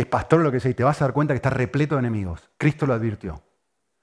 [0.00, 2.00] es pastor lo que sea, y te vas a dar cuenta que está repleto de
[2.00, 2.48] enemigos.
[2.56, 3.42] Cristo lo advirtió.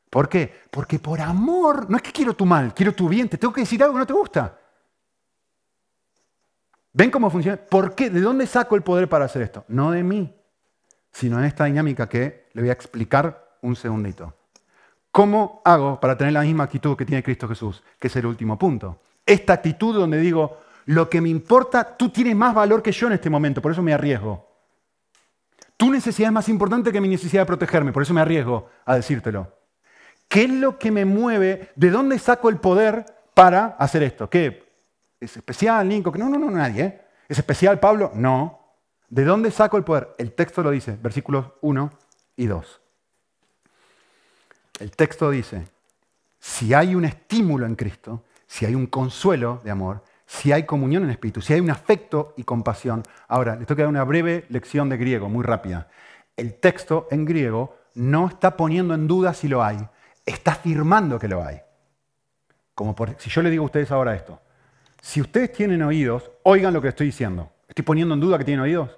[0.10, 0.54] ¿Por qué?
[0.70, 3.62] Porque por amor, no es que quiero tu mal, quiero tu bien, te tengo que
[3.62, 4.60] decir algo que no te gusta.
[6.92, 7.58] ¿Ven cómo funciona?
[7.58, 8.10] ¿Por qué?
[8.10, 9.64] ¿De dónde saco el poder para hacer esto?
[9.70, 10.36] No de mí,
[11.14, 14.34] sino en esta dinámica que le voy a explicar un segundito.
[15.12, 17.82] ¿Cómo hago para tener la misma actitud que tiene Cristo Jesús?
[17.98, 19.00] Que es el último punto.
[19.26, 23.14] Esta actitud donde digo, lo que me importa, tú tienes más valor que yo en
[23.14, 24.55] este momento, por eso me arriesgo.
[25.78, 28.96] Tu necesidad es más importante que mi necesidad de protegerme, por eso me arriesgo a
[28.96, 29.52] decírtelo.
[30.28, 31.72] ¿Qué es lo que me mueve?
[31.76, 34.30] ¿De dónde saco el poder para hacer esto?
[34.30, 34.64] ¿Qué?
[35.20, 36.12] ¿Es especial, Nico?
[36.18, 36.84] No, no, no, nadie.
[36.84, 37.02] ¿eh?
[37.28, 38.12] ¿Es especial, Pablo?
[38.16, 38.60] No.
[39.10, 40.14] ¿De dónde saco el poder?
[40.18, 41.92] El texto lo dice, versículos 1
[42.38, 42.82] y 2.
[44.80, 45.68] El texto dice,
[46.40, 50.04] si hay un estímulo en Cristo, si hay un consuelo de amor,
[50.36, 53.04] si hay comunión en espíritu, si hay un afecto y compasión.
[53.28, 55.88] Ahora, les tengo que dar una breve lección de griego, muy rápida.
[56.36, 59.78] El texto en griego no está poniendo en duda si lo hay,
[60.26, 61.62] está afirmando que lo hay.
[62.74, 64.42] Como por, si yo le digo a ustedes ahora esto,
[65.02, 67.52] si ustedes tienen oídos, oigan lo que estoy diciendo.
[67.70, 68.98] ¿Estoy poniendo en duda que tienen oídos?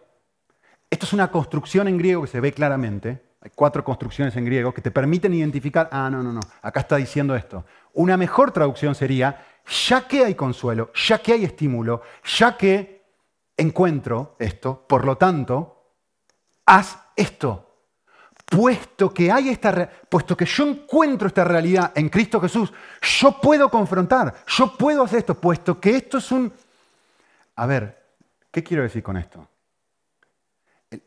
[0.90, 3.22] Esto es una construcción en griego que se ve claramente.
[3.42, 6.96] Hay cuatro construcciones en griego que te permiten identificar, ah, no, no, no, acá está
[6.96, 7.66] diciendo esto.
[7.94, 13.06] Una mejor traducción sería, ya que hay consuelo, ya que hay estímulo, ya que
[13.58, 15.94] encuentro esto, por lo tanto,
[16.66, 17.64] haz esto.
[18.46, 23.70] puesto que hay esta, puesto que yo encuentro esta realidad en Cristo Jesús, yo puedo
[23.70, 26.54] confrontar, yo puedo hacer esto, puesto que esto es un...
[27.58, 28.06] A ver,
[28.50, 29.46] ¿qué quiero decir con esto?
[30.90, 31.04] El,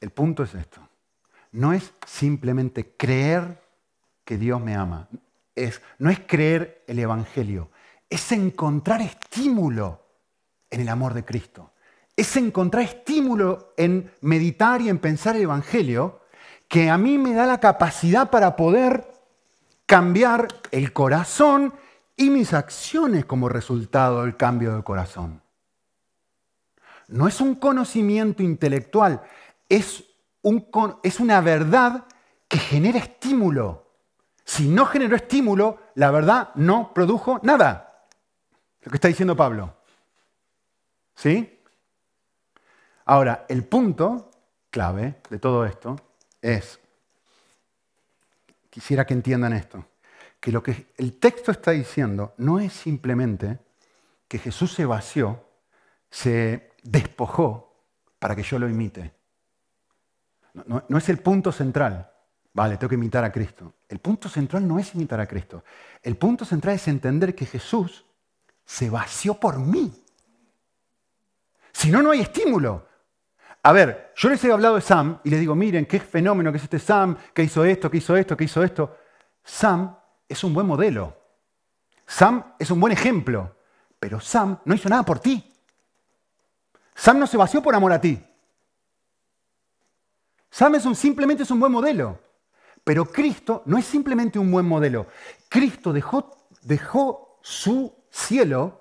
[0.00, 0.86] el punto es esto.
[1.52, 3.62] No es simplemente creer
[4.26, 5.08] que Dios me ama.
[5.64, 7.70] Es, no es creer el Evangelio,
[8.08, 10.04] es encontrar estímulo
[10.70, 11.72] en el amor de Cristo
[12.18, 16.18] es encontrar estímulo en meditar y en pensar el Evangelio
[16.66, 19.06] que a mí me da la capacidad para poder
[19.86, 21.72] cambiar el corazón
[22.16, 25.42] y mis acciones como resultado del cambio del corazón.
[27.06, 29.22] No es un conocimiento intelectual,
[29.68, 30.02] es,
[31.04, 32.04] es una verdad
[32.48, 33.87] que genera estímulo.
[34.58, 38.02] Si no generó estímulo, la verdad no produjo nada.
[38.82, 39.76] Lo que está diciendo Pablo.
[41.14, 41.60] ¿Sí?
[43.04, 44.32] Ahora, el punto
[44.68, 45.94] clave de todo esto
[46.42, 46.80] es,
[48.68, 49.84] quisiera que entiendan esto,
[50.40, 53.60] que lo que el texto está diciendo no es simplemente
[54.26, 55.44] que Jesús se vació,
[56.10, 57.76] se despojó
[58.18, 59.14] para que yo lo imite.
[60.66, 62.10] No, no, es el punto central.
[62.52, 63.74] Vale, tengo que imitar a Cristo.
[63.88, 65.64] El punto central no es imitar a Cristo.
[66.02, 68.04] El punto central es entender que Jesús
[68.64, 69.92] se vació por mí.
[71.72, 72.86] Si no, no hay estímulo.
[73.62, 76.58] A ver, yo les he hablado de Sam y les digo, miren, qué fenómeno que
[76.58, 78.96] es este Sam, que hizo esto, que hizo esto, que hizo esto.
[79.44, 79.96] Sam
[80.28, 81.16] es un buen modelo.
[82.06, 83.56] Sam es un buen ejemplo.
[84.00, 85.52] Pero Sam no hizo nada por ti.
[86.94, 88.22] Sam no se vació por amor a ti.
[90.50, 92.18] Sam es simplemente es un buen modelo.
[92.88, 95.08] Pero Cristo no es simplemente un buen modelo.
[95.50, 98.80] Cristo dejó, dejó su cielo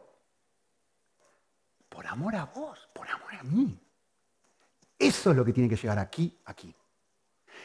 [1.89, 3.77] por amor a vos, por amor a mí.
[4.97, 6.73] Eso es lo que tiene que llegar aquí, aquí.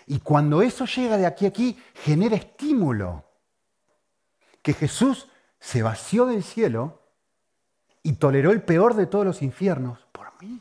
[0.09, 3.25] Y cuando eso llega de aquí a aquí, genera estímulo.
[4.63, 5.29] Que Jesús
[5.61, 7.03] se vació del cielo
[8.03, 10.61] y toleró el peor de todos los infiernos por mí.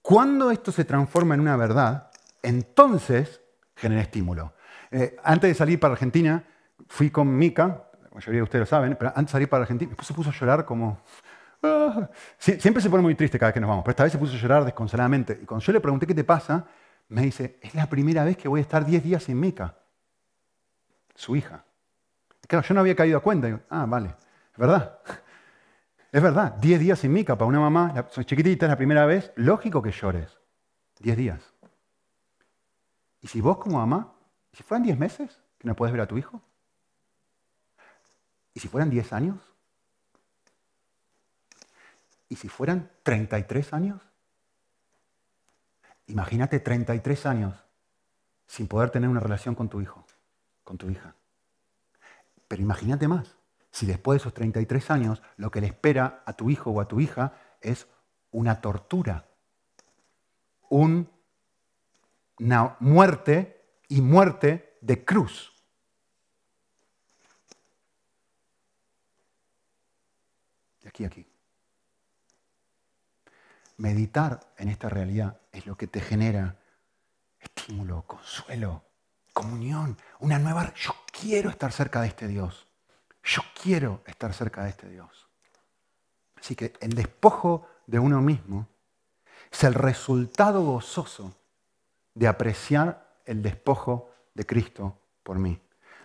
[0.00, 2.10] Cuando esto se transforma en una verdad,
[2.42, 3.42] entonces
[3.80, 4.52] genera estímulo.
[4.90, 6.44] Eh, antes de salir para Argentina,
[6.88, 9.88] fui con Mica, la mayoría de ustedes lo saben, pero antes de salir para Argentina,
[9.88, 11.00] después se puso a llorar como
[11.62, 12.08] Ah.
[12.38, 14.34] siempre se pone muy triste cada vez que nos vamos, pero esta vez se puso
[14.34, 15.38] a llorar desconsoladamente.
[15.42, 16.66] Y cuando yo le pregunté qué te pasa,
[17.08, 19.74] me dice, es la primera vez que voy a estar 10 días en Mica.
[21.14, 21.64] Su hija.
[22.48, 23.60] claro, yo no había caído a cuenta.
[23.68, 24.14] ah, vale,
[24.52, 24.98] es verdad.
[26.12, 29.30] Es verdad, 10 días en Mica para una mamá, soy chiquitita, es la primera vez,
[29.36, 30.40] lógico que llores.
[30.98, 31.54] 10 días.
[33.22, 34.12] ¿Y si vos como mamá,
[34.52, 36.42] si fueran 10 meses que no puedes ver a tu hijo?
[38.54, 39.38] ¿Y si fueran 10 años?
[42.28, 44.00] ¿Y si fueran 33 años?
[46.06, 47.64] Imagínate 33 años
[48.46, 50.04] sin poder tener una relación con tu hijo,
[50.64, 51.14] con tu hija.
[52.48, 53.36] Pero imagínate más,
[53.70, 56.88] si después de esos 33 años lo que le espera a tu hijo o a
[56.88, 57.86] tu hija es
[58.32, 59.28] una tortura,
[60.68, 61.06] una
[62.40, 65.52] muerte y muerte de cruz.
[70.82, 71.26] De aquí a aquí.
[73.76, 76.56] Meditar en esta realidad es lo que te genera
[77.40, 78.84] estímulo, consuelo,
[79.32, 80.72] comunión, una nueva...
[80.74, 82.66] Yo quiero estar cerca de este Dios.
[83.22, 85.28] Yo quiero estar cerca de este Dios.
[86.36, 88.68] Así que el despojo de uno mismo
[89.50, 91.34] es el resultado gozoso
[92.14, 95.60] de apreciar el despojo de Cristo por mí.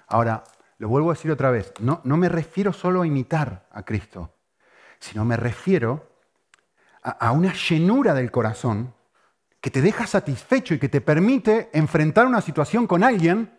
[0.08, 0.44] Ahora,
[0.78, 4.34] lo vuelvo a decir otra vez, no, no me refiero solo a imitar a Cristo,
[5.00, 6.10] sino me refiero
[7.02, 8.96] a una llenura del corazón
[9.66, 13.52] que te deja satisfecho y que te permite enfrentar una situación con alguien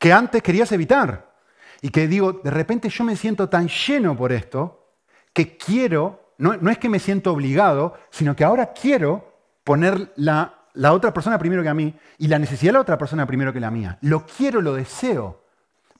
[0.00, 1.32] que antes querías evitar.
[1.80, 4.94] Y que digo, de repente yo me siento tan lleno por esto
[5.32, 10.92] que quiero, no, es que me siento obligado, sino que ahora quiero poner la, la
[10.92, 13.60] otra persona primero que a mí y la necesidad de la otra persona primero que
[13.60, 13.98] la mía.
[14.02, 15.42] Lo quiero, lo deseo,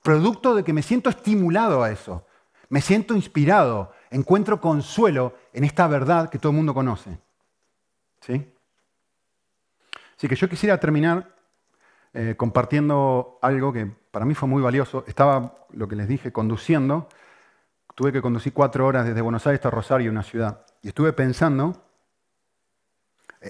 [0.03, 2.27] producto de que me siento estimulado a eso,
[2.69, 7.19] me siento inspirado, encuentro consuelo en esta verdad que todo el mundo conoce.
[8.21, 8.53] ¿Sí?
[10.17, 11.35] Así que yo quisiera terminar
[12.13, 15.05] eh, compartiendo algo que para mí fue muy valioso.
[15.07, 17.09] Estaba, lo que les dije, conduciendo.
[17.95, 20.65] Tuve que conducir cuatro horas desde Buenos Aires hasta Rosario, una ciudad.
[20.83, 21.83] Y estuve pensando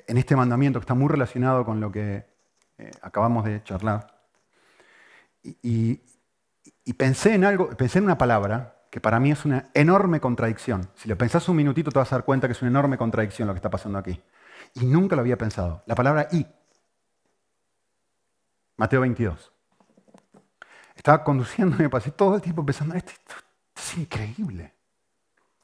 [0.07, 2.27] en este mandamiento que está muy relacionado con lo que
[2.79, 4.15] eh, acabamos de charlar.
[5.43, 6.01] Y,
[6.97, 10.89] pensé en algo, pensé en una palabra que para mí es una enorme contradicción.
[10.95, 13.49] Si lo pensás un minutito te vas a dar cuenta que es una enorme contradicción
[13.49, 14.21] lo que está pasando aquí.
[14.75, 15.83] Y nunca lo había pensado.
[15.87, 16.47] La palabra y.
[18.77, 19.53] Mateo 22.
[20.97, 23.13] Estaba conduciendo y me pasé todo el tiempo pensando, esto,
[23.77, 24.73] es increíble.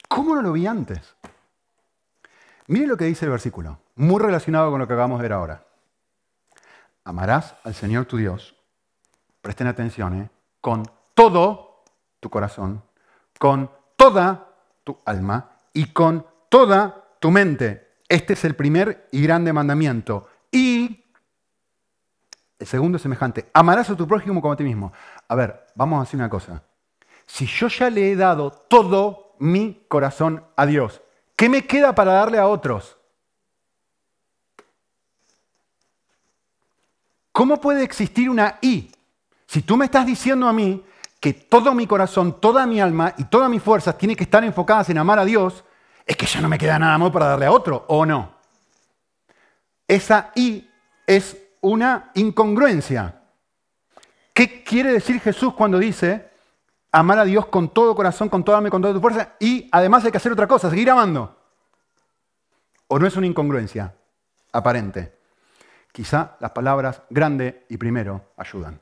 [0.09, 1.17] ¿Cómo no lo vi antes?
[2.67, 5.63] Miren lo que dice el versículo, muy relacionado con lo que acabamos de ver ahora.
[7.05, 8.57] Amarás al Señor tu Dios,
[9.43, 10.31] presten atención, ¿eh?
[10.61, 11.85] con todo
[12.19, 12.83] tu corazón,
[13.39, 14.49] con toda
[14.85, 17.89] tu alma y con toda tu mente.
[18.09, 20.29] Este es el primer y grande mandamiento.
[20.51, 21.05] Y
[22.59, 23.51] el segundo es semejante.
[23.53, 24.93] Amarás a tu prójimo como a ti mismo.
[25.29, 26.63] A ver, vamos a hacer una cosa.
[27.27, 31.03] Si yo ya le he dado todo mi corazón a Dios,
[31.37, 32.97] ¿qué me queda para darle a otros?
[37.33, 38.91] ¿Cómo puede existir una I?
[39.47, 40.85] Si tú me estás diciendo a mí
[41.21, 44.89] que todo mi corazón, toda mi alma y todas mis fuerzas tienen que estar enfocadas
[44.91, 45.65] en amar a Dios,
[46.07, 48.35] es que ya no me queda nada más para darle a otro, ¿o no?
[49.87, 50.69] Esa I
[51.07, 53.23] es una incongruencia.
[54.33, 56.31] ¿Qué quiere decir Jesús cuando dice
[56.93, 59.35] amar a Dios con todo corazón, con toda alma con toda tu fuerza?
[59.39, 61.37] Y además hay que hacer otra cosa, seguir amando.
[62.89, 63.95] ¿O no es una incongruencia
[64.53, 65.20] aparente?
[65.93, 68.81] Quizá las palabras grande y primero ayudan.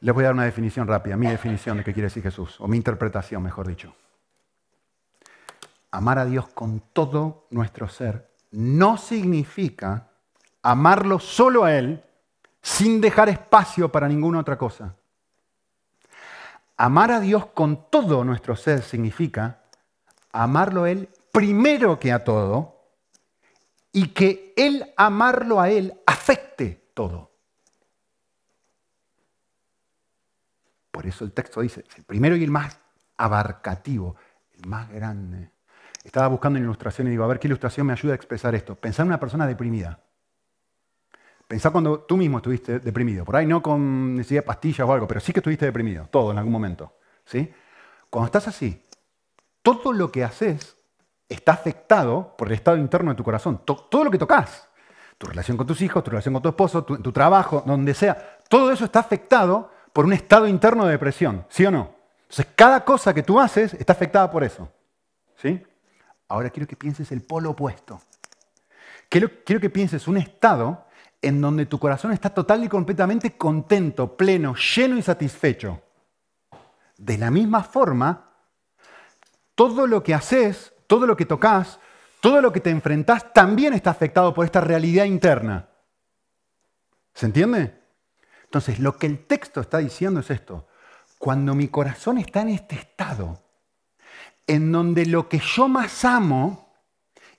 [0.00, 2.68] Les voy a dar una definición rápida, mi definición de qué quiere decir Jesús, o
[2.68, 3.94] mi interpretación, mejor dicho.
[5.90, 10.10] Amar a Dios con todo nuestro ser no significa
[10.62, 12.04] amarlo solo a Él
[12.60, 14.94] sin dejar espacio para ninguna otra cosa.
[16.76, 19.60] Amar a Dios con todo nuestro ser significa
[20.32, 22.75] amarlo a Él primero que a todo
[23.96, 27.30] y que Él amarlo a Él afecte todo.
[30.90, 32.78] Por eso el texto dice, el primero y el más
[33.16, 34.16] abarcativo,
[34.52, 35.50] el más grande.
[36.04, 38.74] Estaba buscando una ilustración y digo, a ver qué ilustración me ayuda a expresar esto.
[38.74, 39.98] Pensar en una persona deprimida.
[41.48, 43.24] Pensá cuando tú mismo estuviste deprimido.
[43.24, 46.32] Por ahí no con necesidad de pastillas o algo, pero sí que estuviste deprimido, todo
[46.32, 46.98] en algún momento.
[47.24, 47.50] ¿sí?
[48.10, 48.82] Cuando estás así,
[49.62, 50.75] todo lo que haces
[51.28, 53.62] está afectado por el estado interno de tu corazón.
[53.64, 54.68] todo lo que tocas,
[55.18, 58.70] tu relación con tus hijos, tu relación con tu esposo, tu, trabajo, donde sea, todo
[58.70, 61.94] eso está afectado por un estado interno de depresión, ¿sí o no?
[62.22, 64.68] Entonces, cada cosa que tú haces está afectada por eso.
[65.36, 65.62] ¿sí?
[66.28, 68.00] Ahora quiero que pienses el polo opuesto.
[69.08, 70.84] Quiero, quiero que pienses un estado
[71.22, 75.80] en donde tu corazón está total y completamente contento, pleno, lleno y satisfecho.
[76.98, 78.32] De la misma forma,
[79.54, 81.78] todo lo que haces, todo lo que tocas,
[82.20, 85.68] todo lo que te enfrentas también está afectado por esta realidad interna.
[87.14, 87.74] ¿Se entiende?
[88.44, 90.66] Entonces, lo que el texto está diciendo es esto.
[91.18, 93.42] Cuando mi corazón está en este estado,
[94.46, 96.74] en donde lo que yo más amo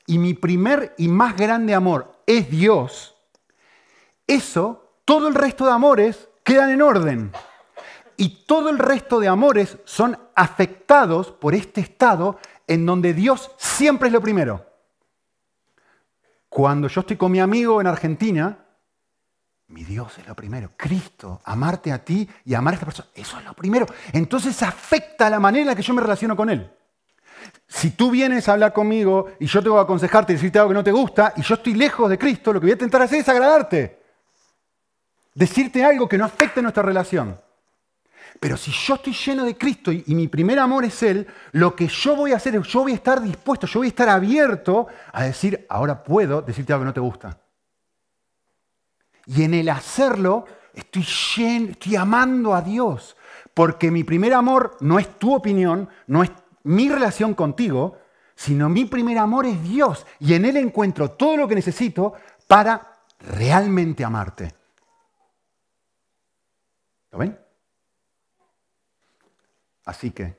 [0.05, 3.15] y mi primer y más grande amor es Dios,
[4.25, 7.31] eso, todo el resto de amores quedan en orden.
[8.17, 14.07] Y todo el resto de amores son afectados por este estado en donde Dios siempre
[14.07, 14.65] es lo primero.
[16.49, 18.65] Cuando yo estoy con mi amigo en Argentina,
[19.67, 20.71] mi Dios es lo primero.
[20.77, 23.85] Cristo, amarte a ti y amar a esta persona, eso es lo primero.
[24.13, 26.71] Entonces afecta la manera en la que yo me relaciono con Él.
[27.67, 30.69] Si tú vienes a hablar conmigo y yo te voy a aconsejarte y decirte algo
[30.69, 33.01] que no te gusta y yo estoy lejos de Cristo, lo que voy a intentar
[33.01, 34.07] hacer es agradarte
[35.37, 37.39] decirte algo que no afecte nuestra relación.
[38.39, 41.87] Pero si yo estoy lleno de Cristo y, mi primer amor es Él, lo que
[41.87, 44.87] yo voy a hacer es, yo voy a estar dispuesto, yo voy a estar abierto
[45.11, 47.39] a decir, ahora puedo decirte algo que no te gusta.
[49.25, 53.17] Y en el hacerlo, estoy, lleno, estoy amando a Dios,
[53.53, 56.31] porque mi primer amor no es tu opinión, no es
[56.63, 57.97] mi relación contigo,
[58.35, 60.05] sino mi primer amor es Dios.
[60.19, 62.13] Y en Él encuentro todo lo que necesito
[62.47, 64.53] para realmente amarte.
[67.11, 67.46] ¿Lo ven?
[69.87, 70.37] Así que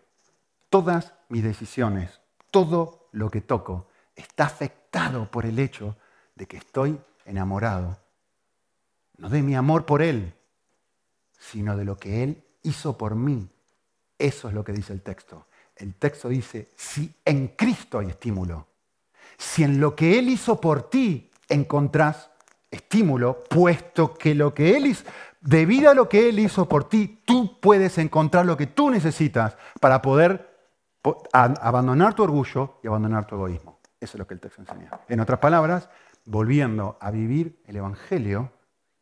[0.69, 2.21] todas mis decisiones,
[2.51, 5.97] todo lo que toco, está afectado por el hecho
[6.35, 7.99] de que estoy enamorado.
[9.17, 10.35] No de mi amor por Él,
[11.39, 13.49] sino de lo que Él hizo por mí.
[14.19, 15.47] Eso es lo que dice el texto.
[15.77, 18.67] El texto dice, si en Cristo hay estímulo,
[19.39, 22.29] si en lo que Él hizo por ti encontrás
[22.71, 25.05] estímulo, puesto que lo que Él hizo,
[25.41, 29.57] debido a lo que Él hizo por ti, tú puedes encontrar lo que tú necesitas
[29.81, 30.49] para poder
[31.33, 33.79] abandonar tu orgullo y abandonar tu egoísmo.
[34.01, 34.91] Eso es lo que el texto enseña.
[35.09, 35.89] En otras palabras,
[36.25, 38.53] volviendo a vivir el Evangelio,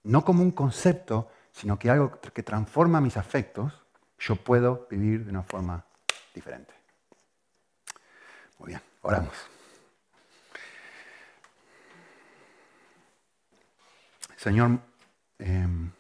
[0.05, 3.73] no como un concepto, sino que algo que transforma mis afectos,
[4.19, 5.85] yo puedo vivir de una forma
[6.35, 6.73] diferente.
[8.59, 9.35] Muy bien, oramos.
[14.37, 14.79] Señor,
[15.39, 15.91] em,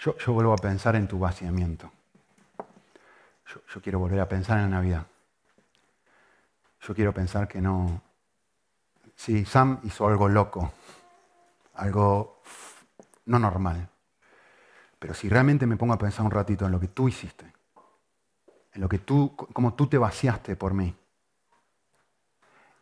[0.00, 1.90] yo, vuelvo a pensar en tu vaciamiento.
[3.46, 5.06] Yo, quiero volver a pensar en la Navidad.
[6.80, 8.00] Yo quiero pensar que no...
[9.14, 10.72] Sí, Sam hizo algo loco,
[11.74, 12.40] algo
[13.26, 13.88] no normal.
[14.98, 17.52] Pero si realmente me pongo a pensar un ratito en lo que tú hiciste,
[18.72, 20.94] en lo que tú, como tú te vaciaste por mí,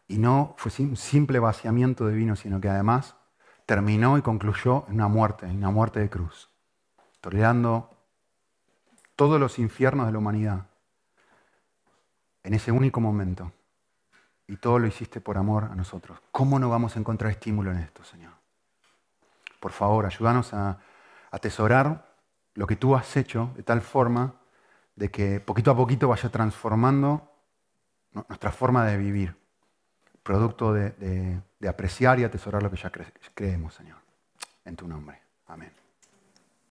[0.07, 3.17] y no fue un simple vaciamiento de vino, sino que además
[3.67, 6.49] terminó y concluyó en una muerte, en una muerte de cruz,
[9.17, 10.67] todos los infiernos de la humanidad
[12.43, 13.53] en ese único momento.
[14.47, 16.19] Y todo lo hiciste por amor a nosotros.
[16.33, 18.33] ¿Cómo no vamos a encontrar estímulo en esto, Señor?
[19.61, 20.79] Por favor, ayúdanos a
[21.31, 22.15] atesorar
[22.55, 24.35] lo que tú has hecho de tal forma
[24.97, 27.31] de que poquito a poquito vaya transformando
[28.13, 29.37] nuestra forma de vivir,
[30.23, 32.91] producto de, apreciar y atesorar lo que ya
[33.35, 33.99] creemos, Señor.
[34.65, 35.21] En tu nombre.
[35.47, 35.88] Amén.